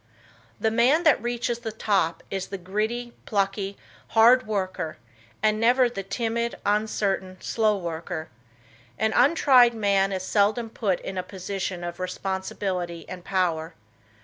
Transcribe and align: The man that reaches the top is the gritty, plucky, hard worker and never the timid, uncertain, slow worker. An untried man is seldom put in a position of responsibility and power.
The 0.59 0.71
man 0.71 1.03
that 1.03 1.21
reaches 1.21 1.59
the 1.59 1.71
top 1.71 2.23
is 2.31 2.47
the 2.47 2.57
gritty, 2.57 3.13
plucky, 3.27 3.77
hard 4.17 4.47
worker 4.47 4.97
and 5.43 5.59
never 5.59 5.91
the 5.91 6.01
timid, 6.01 6.55
uncertain, 6.65 7.37
slow 7.39 7.77
worker. 7.77 8.29
An 8.97 9.13
untried 9.15 9.75
man 9.75 10.11
is 10.11 10.23
seldom 10.23 10.71
put 10.71 10.99
in 11.01 11.19
a 11.19 11.21
position 11.21 11.83
of 11.83 11.99
responsibility 11.99 13.07
and 13.07 13.23
power. 13.23 13.75